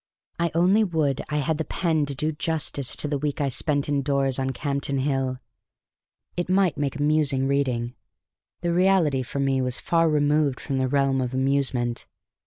I 0.39 0.49
only 0.55 0.83
would 0.83 1.23
I 1.29 1.37
had 1.37 1.59
the 1.59 1.63
pen 1.63 2.07
to 2.07 2.15
do 2.15 2.31
justice 2.31 2.95
to 2.95 3.07
the 3.07 3.19
week 3.19 3.39
I 3.39 3.49
spent 3.49 3.87
in 3.87 4.01
doors 4.01 4.39
on 4.39 4.49
Campden 4.49 5.01
Hill! 5.01 5.37
It 6.35 6.49
might 6.49 6.75
make 6.75 6.95
amusing 6.95 7.47
reading; 7.47 7.93
the 8.61 8.73
reality 8.73 9.21
for 9.21 9.39
me 9.39 9.61
was 9.61 9.77
far 9.79 10.09
removed 10.09 10.59
from 10.59 10.79
the 10.79 10.87
realm 10.87 11.21
of 11.21 11.35
amusement. 11.35 12.07